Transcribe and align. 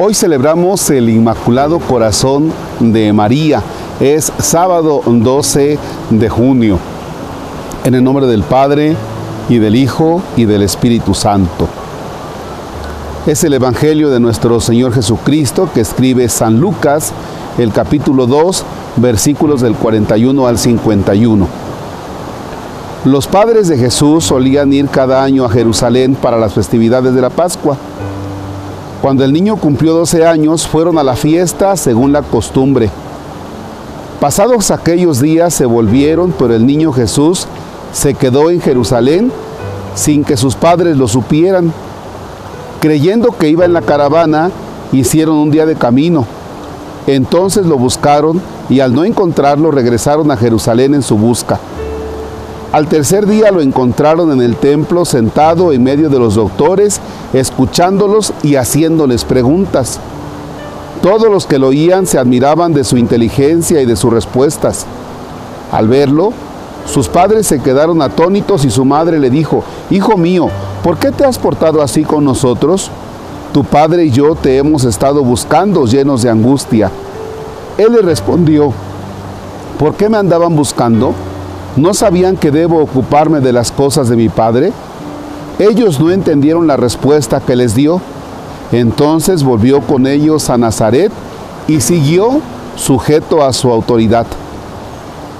Hoy 0.00 0.14
celebramos 0.14 0.88
el 0.90 1.08
Inmaculado 1.08 1.80
Corazón 1.80 2.52
de 2.78 3.12
María. 3.12 3.64
Es 3.98 4.32
sábado 4.38 5.02
12 5.04 5.76
de 6.10 6.28
junio. 6.28 6.78
En 7.82 7.96
el 7.96 8.04
nombre 8.04 8.28
del 8.28 8.44
Padre 8.44 8.94
y 9.48 9.58
del 9.58 9.74
Hijo 9.74 10.22
y 10.36 10.44
del 10.44 10.62
Espíritu 10.62 11.14
Santo. 11.14 11.66
Es 13.26 13.42
el 13.42 13.54
Evangelio 13.54 14.10
de 14.10 14.20
nuestro 14.20 14.60
Señor 14.60 14.92
Jesucristo 14.92 15.68
que 15.74 15.80
escribe 15.80 16.28
San 16.28 16.60
Lucas, 16.60 17.12
el 17.58 17.72
capítulo 17.72 18.28
2, 18.28 18.64
versículos 18.98 19.60
del 19.62 19.74
41 19.74 20.46
al 20.46 20.58
51. 20.58 21.48
Los 23.04 23.26
padres 23.26 23.66
de 23.66 23.76
Jesús 23.76 24.22
solían 24.22 24.72
ir 24.72 24.86
cada 24.90 25.24
año 25.24 25.44
a 25.44 25.50
Jerusalén 25.50 26.14
para 26.14 26.38
las 26.38 26.52
festividades 26.52 27.14
de 27.14 27.20
la 27.20 27.30
Pascua. 27.30 27.76
Cuando 29.02 29.24
el 29.24 29.32
niño 29.32 29.56
cumplió 29.56 29.94
12 29.94 30.26
años, 30.26 30.66
fueron 30.66 30.98
a 30.98 31.04
la 31.04 31.14
fiesta 31.14 31.76
según 31.76 32.12
la 32.12 32.22
costumbre. 32.22 32.90
Pasados 34.20 34.72
aquellos 34.72 35.20
días 35.20 35.54
se 35.54 35.66
volvieron, 35.66 36.34
pero 36.36 36.54
el 36.54 36.66
niño 36.66 36.92
Jesús 36.92 37.46
se 37.92 38.14
quedó 38.14 38.50
en 38.50 38.60
Jerusalén 38.60 39.30
sin 39.94 40.24
que 40.24 40.36
sus 40.36 40.56
padres 40.56 40.96
lo 40.96 41.06
supieran. 41.06 41.72
Creyendo 42.80 43.30
que 43.30 43.48
iba 43.48 43.64
en 43.64 43.72
la 43.72 43.82
caravana, 43.82 44.50
hicieron 44.90 45.36
un 45.36 45.52
día 45.52 45.64
de 45.64 45.76
camino. 45.76 46.26
Entonces 47.06 47.66
lo 47.66 47.78
buscaron 47.78 48.42
y 48.68 48.80
al 48.80 48.92
no 48.94 49.04
encontrarlo 49.04 49.70
regresaron 49.70 50.30
a 50.32 50.36
Jerusalén 50.36 50.94
en 50.94 51.02
su 51.02 51.16
busca. 51.16 51.60
Al 52.70 52.86
tercer 52.86 53.26
día 53.26 53.50
lo 53.50 53.62
encontraron 53.62 54.30
en 54.30 54.42
el 54.42 54.56
templo 54.56 55.06
sentado 55.06 55.72
en 55.72 55.82
medio 55.82 56.10
de 56.10 56.18
los 56.18 56.34
doctores, 56.34 57.00
escuchándolos 57.32 58.34
y 58.42 58.56
haciéndoles 58.56 59.24
preguntas. 59.24 59.98
Todos 61.00 61.30
los 61.30 61.46
que 61.46 61.58
lo 61.58 61.68
oían 61.68 62.06
se 62.06 62.18
admiraban 62.18 62.74
de 62.74 62.84
su 62.84 62.98
inteligencia 62.98 63.80
y 63.80 63.86
de 63.86 63.96
sus 63.96 64.12
respuestas. 64.12 64.84
Al 65.72 65.88
verlo, 65.88 66.34
sus 66.86 67.08
padres 67.08 67.46
se 67.46 67.60
quedaron 67.60 68.02
atónitos 68.02 68.66
y 68.66 68.70
su 68.70 68.84
madre 68.84 69.18
le 69.18 69.30
dijo, 69.30 69.64
Hijo 69.88 70.18
mío, 70.18 70.48
¿por 70.84 70.98
qué 70.98 71.10
te 71.10 71.24
has 71.24 71.38
portado 71.38 71.80
así 71.80 72.04
con 72.04 72.22
nosotros? 72.22 72.90
Tu 73.54 73.64
padre 73.64 74.04
y 74.04 74.10
yo 74.10 74.34
te 74.34 74.58
hemos 74.58 74.84
estado 74.84 75.24
buscando 75.24 75.86
llenos 75.86 76.20
de 76.20 76.28
angustia. 76.28 76.90
Él 77.78 77.92
le 77.92 78.02
respondió, 78.02 78.74
¿por 79.78 79.94
qué 79.94 80.10
me 80.10 80.18
andaban 80.18 80.54
buscando? 80.54 81.14
¿No 81.78 81.94
sabían 81.94 82.36
que 82.36 82.50
debo 82.50 82.82
ocuparme 82.82 83.38
de 83.38 83.52
las 83.52 83.70
cosas 83.70 84.08
de 84.08 84.16
mi 84.16 84.28
padre? 84.28 84.72
Ellos 85.60 86.00
no 86.00 86.10
entendieron 86.10 86.66
la 86.66 86.76
respuesta 86.76 87.38
que 87.38 87.54
les 87.54 87.76
dio. 87.76 88.00
Entonces 88.72 89.44
volvió 89.44 89.80
con 89.82 90.08
ellos 90.08 90.50
a 90.50 90.58
Nazaret 90.58 91.12
y 91.68 91.80
siguió 91.80 92.40
sujeto 92.74 93.44
a 93.44 93.52
su 93.52 93.70
autoridad. 93.70 94.26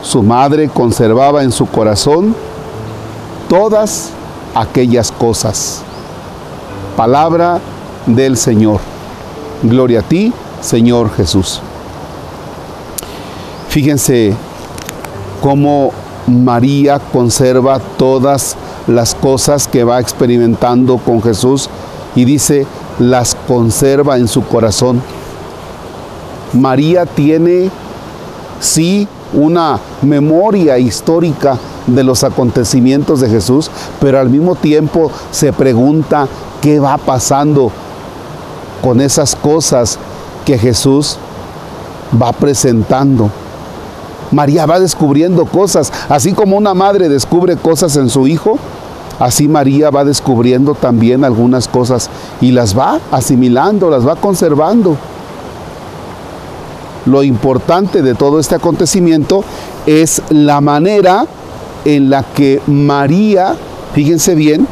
Su 0.00 0.22
madre 0.22 0.69
conservaba 0.69 1.42
en 1.42 1.50
su 1.50 1.66
corazón 1.66 2.36
todas 3.48 4.11
aquellas 4.55 5.11
cosas. 5.11 5.83
Palabra 6.97 7.59
del 8.06 8.36
Señor. 8.36 8.78
Gloria 9.64 10.00
a 10.00 10.03
ti, 10.03 10.33
Señor 10.61 11.11
Jesús. 11.11 11.61
Fíjense 13.69 14.36
cómo 15.42 15.91
María 16.29 16.98
conserva 16.98 17.81
todas 17.97 18.56
las 18.87 19.15
cosas 19.15 19.66
que 19.66 19.84
va 19.84 20.00
experimentando 20.00 20.99
con 20.99 21.22
Jesús 21.22 21.69
y 22.15 22.25
dice, 22.25 22.66
las 22.99 23.37
conserva 23.47 24.19
en 24.19 24.28
su 24.28 24.44
corazón. 24.44 25.03
María 26.53 27.06
tiene, 27.06 27.71
sí, 28.61 29.06
una 29.33 29.78
memoria 30.03 30.78
histórica 30.78 31.59
de 31.87 32.05
los 32.05 32.25
acontecimientos 32.25 33.21
de 33.21 33.28
Jesús, 33.28 33.71
pero 34.00 34.19
al 34.19 34.31
mismo 34.31 34.55
tiempo 34.55 35.11
se 35.31 35.53
pregunta 35.53 36.27
qué 36.61 36.81
va 36.81 36.97
pasando 36.99 37.71
con 38.83 39.00
esas 39.00 39.34
cosas 39.34 39.99
que 40.44 40.59
Jesús 40.59 41.19
va 42.21 42.33
presentando. 42.33 43.31
María 44.31 44.66
va 44.66 44.81
descubriendo 44.81 45.47
cosas, 45.47 45.93
así 46.09 46.33
como 46.33 46.56
una 46.56 46.75
madre 46.75 47.09
descubre 47.09 47.56
cosas 47.56 47.97
en 47.97 48.11
su 48.11 48.27
hijo, 48.27 48.59
así 49.19 49.49
María 49.49 49.91
va 49.91 50.05
descubriendo 50.05 50.75
también 50.75 51.25
algunas 51.25 51.69
cosas 51.69 52.11
y 52.41 52.53
las 52.53 52.78
va 52.78 53.00
asimilando, 53.11 53.91
las 53.91 54.06
va 54.06 54.17
conservando. 54.17 54.97
Lo 57.06 57.22
importante 57.22 58.03
de 58.03 58.15
todo 58.15 58.38
este 58.38 58.55
acontecimiento 58.55 59.43
es 59.87 60.21
la 60.28 60.61
manera 60.61 61.27
en 61.84 62.11
la 62.11 62.22
que 62.22 62.61
María, 62.67 63.56
fíjense 63.94 64.34
bien, 64.34 64.67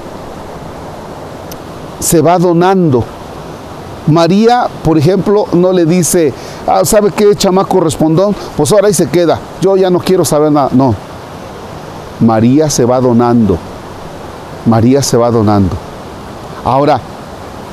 se 2.01 2.21
va 2.21 2.39
donando 2.39 3.05
María, 4.07 4.69
por 4.85 4.99
ejemplo, 4.99 5.47
no 5.53 5.73
le 5.73 5.85
dice, 5.85 6.33
ah, 6.67 6.85
¿sabe 6.85 7.11
qué, 7.11 7.35
chamaco 7.35 7.81
respondón? 7.81 8.35
Pues 8.57 8.71
ahora 8.73 8.87
ahí 8.87 8.95
se 8.95 9.09
queda, 9.09 9.39
yo 9.61 9.77
ya 9.77 9.91
no 9.91 9.99
quiero 9.99 10.25
saber 10.25 10.53
nada. 10.53 10.71
No, 10.73 10.95
María 12.21 12.71
se 12.71 12.85
va 12.85 13.01
donando, 13.01 13.59
María 14.65 15.03
se 15.03 15.17
va 15.17 15.31
donando. 15.31 15.77
Ahora, 16.65 17.01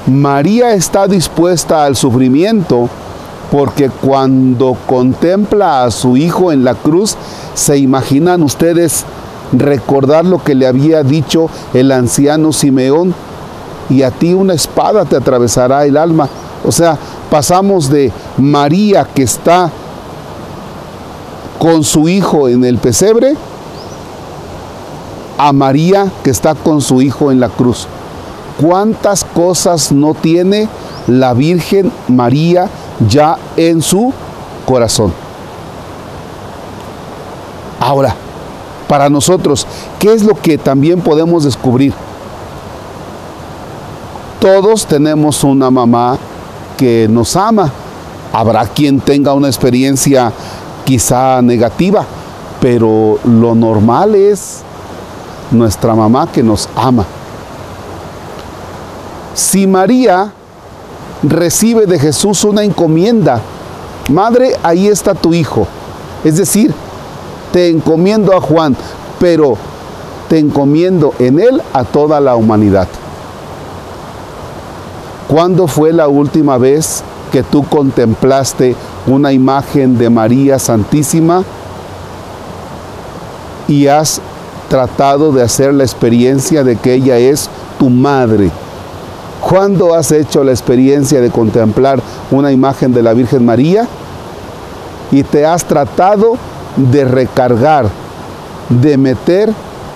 María 0.08 0.74
está 0.74 1.08
dispuesta 1.08 1.86
al 1.86 1.96
sufrimiento 1.96 2.90
porque 3.52 3.90
cuando 3.90 4.76
contempla 4.88 5.84
a 5.84 5.92
su 5.92 6.18
hijo 6.18 6.52
en 6.52 6.64
la 6.64 6.74
cruz, 6.74 7.16
se 7.54 7.78
imaginan 7.78 8.42
ustedes 8.42 9.06
recordar 9.52 10.26
lo 10.26 10.44
que 10.44 10.56
le 10.56 10.66
había 10.66 11.04
dicho 11.04 11.48
el 11.76 11.92
anciano 11.92 12.52
Simeón 12.52 13.14
y 13.90 14.04
a 14.04 14.12
ti 14.12 14.34
una 14.34 14.54
espada 14.54 15.06
te 15.06 15.16
atravesará 15.16 15.86
el 15.86 15.98
alma. 15.98 16.28
O 16.66 16.72
sea, 16.72 16.98
pasamos 17.30 17.90
de 17.90 18.12
María 18.38 19.06
que 19.14 19.24
está 19.24 19.70
con 21.60 21.84
su 21.84 22.10
hijo 22.10 22.50
en 22.50 22.64
el 22.64 22.78
pesebre 22.78 23.36
a 25.38 25.52
María 25.52 26.12
que 26.24 26.30
está 26.30 26.56
con 26.56 26.82
su 26.82 27.02
hijo 27.02 27.32
en 27.32 27.40
la 27.40 27.50
cruz. 27.50 27.88
¿Cuántas 28.62 29.24
cosas 29.24 29.92
no 29.92 30.14
tiene 30.14 30.68
la 31.08 31.34
Virgen 31.34 31.92
María 32.08 32.70
ya 33.10 33.38
en 33.58 33.82
su 33.82 34.14
corazón? 34.66 35.12
Ahora, 37.80 38.16
para 38.88 39.10
nosotros, 39.10 39.68
¿qué 40.00 40.14
es 40.14 40.24
lo 40.24 40.36
que 40.36 40.58
también 40.58 41.02
podemos 41.02 41.44
descubrir? 41.44 41.94
Todos 44.44 44.86
tenemos 44.86 45.42
una 45.46 45.72
mamá 45.72 46.18
que 46.76 47.08
nos 47.10 47.38
ama. 47.38 47.72
Habrá 48.34 48.66
quien 48.66 49.00
tenga 49.00 49.34
una 49.34 49.48
experiencia 49.48 50.34
quizá 50.84 51.42
negativa, 51.42 52.06
pero 52.60 53.20
lo 53.24 53.56
normal 53.56 54.16
es 54.16 54.60
nuestra 55.50 55.96
mamá 55.96 56.28
que 56.30 56.44
nos 56.44 56.68
ama. 56.76 57.06
Si 59.34 59.66
María 59.66 60.34
recibe 61.24 61.86
de 61.86 61.98
Jesús 61.98 62.44
una 62.44 62.66
encomienda, 62.66 63.40
Madre, 64.10 64.58
ahí 64.62 64.90
está 64.90 65.16
tu 65.16 65.34
hijo. 65.34 65.66
Es 66.26 66.36
decir, 66.36 66.74
te 67.54 67.70
encomiendo 67.70 68.36
a 68.36 68.42
Juan, 68.42 68.76
pero 69.22 69.56
te 70.28 70.38
encomiendo 70.38 71.14
en 71.18 71.40
él 71.40 71.62
a 71.72 71.86
toda 71.86 72.20
la 72.20 72.36
humanidad. 72.36 72.90
¿Cuándo 75.34 75.66
fue 75.66 75.92
la 75.94 76.10
última 76.10 76.60
vez 76.60 77.04
que 77.32 77.42
tú 77.42 77.64
contemplaste 77.64 78.76
una 79.08 79.32
imagen 79.34 79.98
de 79.98 80.12
María 80.12 80.60
Santísima 80.60 81.44
y 83.68 83.88
has 83.88 84.22
tratado 84.70 85.32
de 85.32 85.42
hacer 85.42 85.74
la 85.74 85.86
experiencia 85.86 86.64
de 86.64 86.76
que 86.76 86.94
ella 86.94 87.18
es 87.18 87.50
tu 87.80 87.90
madre? 87.90 88.52
¿Cuándo 89.42 89.96
has 89.96 90.12
hecho 90.12 90.44
la 90.44 90.52
experiencia 90.52 91.20
de 91.20 91.32
contemplar 91.32 92.00
una 92.30 92.52
imagen 92.52 92.94
de 92.94 93.02
la 93.02 93.16
Virgen 93.16 93.44
María 93.44 93.88
y 95.12 95.24
te 95.24 95.48
has 95.48 95.66
tratado 95.66 96.38
de 96.76 97.06
recargar, 97.06 97.88
de 98.70 99.00
meter 99.00 99.52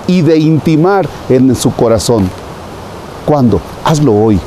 y 0.07 0.23
de 0.23 0.39
intimar 0.39 1.07
en 1.29 1.55
su 1.55 1.71
corazón? 1.75 2.27
¿Cuándo? 3.23 3.61
Hazlo 3.85 4.15
hoy 4.15 4.41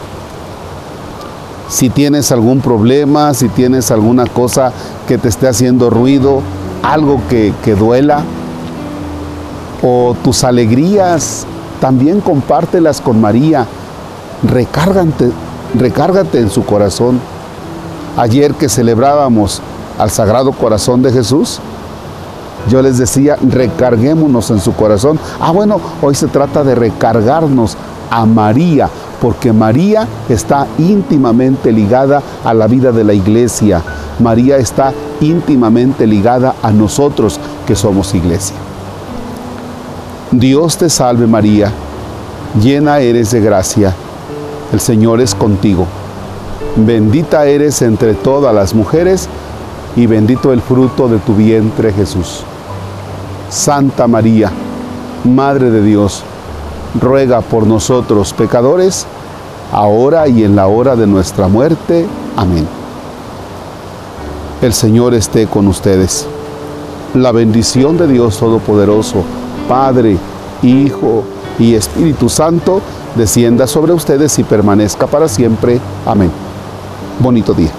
si 1.71 1.89
tienes 1.89 2.33
algún 2.33 2.61
problema, 2.61 3.33
si 3.33 3.49
tienes 3.49 3.93
alguna 3.93 4.27
cosa 4.27 4.73
que 5.07 5.19
te 5.19 5.29
esté 5.29 5.47
haciendo 5.47 5.89
ruido, 5.89 6.43
algo 6.83 7.21
que, 7.29 7.55
duela, 7.77 8.25
o 9.81 10.17
tus 10.23 10.43
alegrías, 10.43 11.47
también 11.81 12.21
compártelas 12.21 13.01
con 13.01 13.21
María. 13.21 13.67
Recárgate, 14.43 15.31
recárgate 15.79 16.41
en 16.41 16.51
su 16.51 16.65
corazón. 16.65 17.21
Ayer 18.17 18.53
que 18.55 18.69
celebrábamos 18.69 19.63
al 19.97 20.11
Sagrado 20.11 20.51
Corazón 20.51 21.03
de 21.03 21.13
Jesús, 21.13 21.61
yo 22.69 22.83
les 22.83 22.99
decía, 22.99 23.37
recarguémonos 23.41 24.51
en 24.51 24.61
su 24.61 24.75
corazón. 24.75 25.21
Ah, 25.41 25.53
bueno, 25.53 25.81
hoy 26.03 26.17
se 26.17 26.27
trata 26.27 26.65
de 26.65 26.75
recargarnos 26.75 27.77
a 28.11 28.27
María, 28.27 28.91
porque 29.21 29.53
María 29.53 30.07
está 30.29 30.67
íntimamente 30.79 31.73
ligada 31.73 32.23
a 32.45 32.55
la 32.55 32.67
vida 32.67 32.91
de 32.93 33.05
la 33.05 33.13
iglesia. 33.13 33.83
María 34.19 34.57
está 34.57 34.93
íntimamente 35.21 36.07
ligada 36.07 36.55
a 36.63 36.71
nosotros 36.73 37.39
que 37.67 37.77
somos 37.77 38.15
iglesia. 38.15 38.57
Dios 40.31 40.77
te 40.77 40.89
salve 40.89 41.27
María, 41.27 41.73
llena 42.63 43.01
eres 43.01 43.33
de 43.33 43.41
gracia, 43.41 43.95
el 44.73 44.81
Señor 44.81 45.21
es 45.21 45.35
contigo. 45.35 45.87
Bendita 46.77 47.47
eres 47.47 47.83
entre 47.83 48.15
todas 48.15 48.55
las 48.55 48.75
mujeres 48.75 49.29
y 49.97 50.07
bendito 50.07 50.53
el 50.53 50.61
fruto 50.61 51.09
de 51.09 51.19
tu 51.19 51.35
vientre 51.35 51.93
Jesús. 51.93 52.45
Santa 53.51 54.07
María, 54.07 54.53
Madre 55.25 55.71
de 55.71 55.83
Dios, 55.83 56.23
ruega 56.99 57.41
por 57.41 57.67
nosotros 57.67 58.33
pecadores, 58.33 59.07
ahora 59.73 60.29
y 60.29 60.45
en 60.45 60.57
la 60.57 60.67
hora 60.67 60.97
de 60.97 61.07
nuestra 61.07 61.49
muerte. 61.49 62.07
Amén. 62.37 62.67
El 64.63 64.73
Señor 64.73 65.15
esté 65.15 65.47
con 65.47 65.67
ustedes. 65.69 66.27
La 67.15 67.33
bendición 67.33 67.97
de 67.97 68.07
Dios 68.07 68.39
Todopoderoso, 68.39 69.25
Padre, 69.69 70.17
Hijo 70.63 71.25
y 71.59 71.75
Espíritu 71.75 72.29
Santo, 72.29 72.81
descienda 73.17 73.67
sobre 73.67 73.93
ustedes 73.93 74.39
y 74.39 74.45
permanezca 74.45 75.07
para 75.07 75.29
siempre. 75.29 75.81
Amén. 76.07 76.31
Bonito 77.21 77.55
día. 77.55 77.71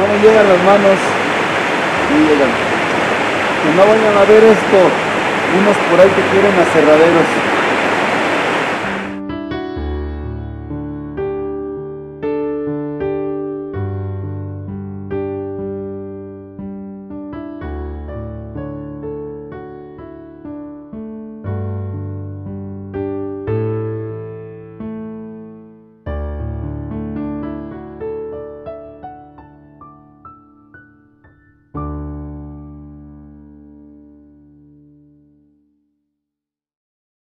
¿Cómo 0.00 0.14
llegan 0.22 0.48
las 0.48 0.62
manos? 0.64 0.96
Sí 2.08 2.14
llegan. 2.24 2.48
Que 3.60 3.70
no 3.76 3.84
vayan 3.84 4.16
a 4.16 4.24
ver 4.24 4.44
esto, 4.44 4.78
unos 5.60 5.76
por 5.90 6.00
ahí 6.00 6.08
que 6.08 6.24
quieren 6.32 6.56
aserraderos. 6.58 7.49